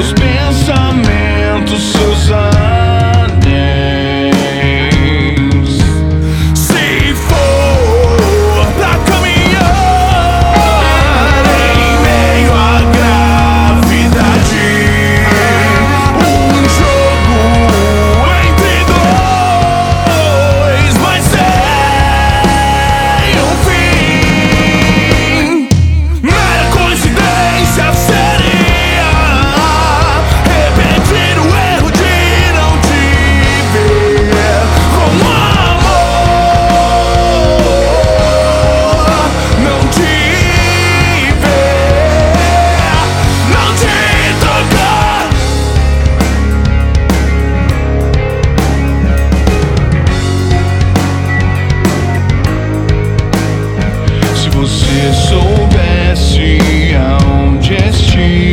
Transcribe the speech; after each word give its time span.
seus 0.00 0.14
pensamentos. 0.14 1.29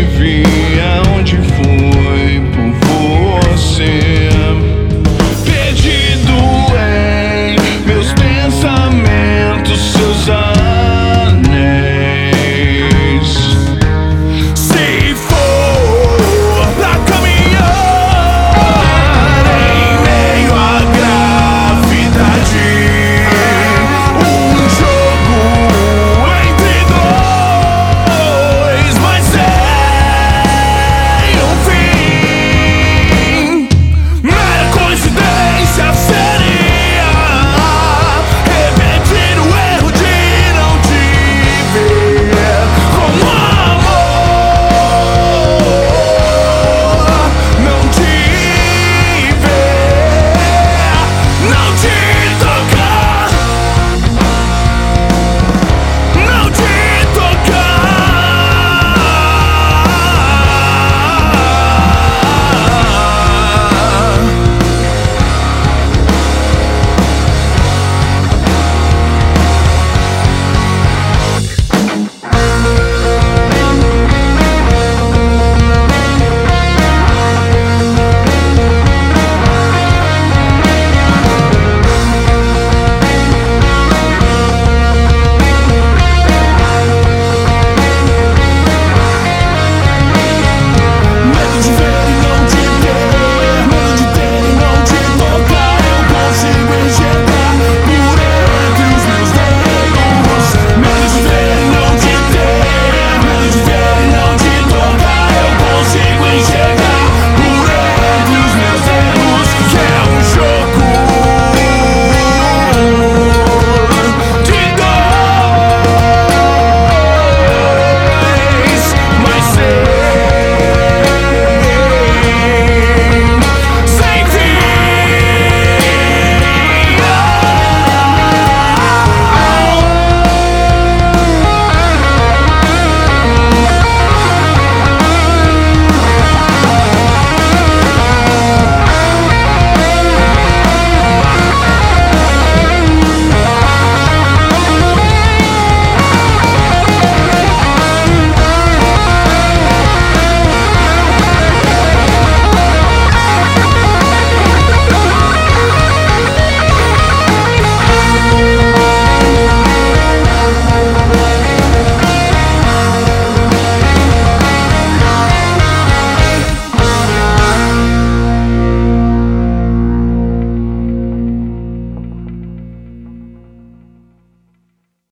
enfim. 0.08 0.57